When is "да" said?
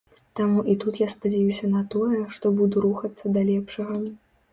3.37-3.45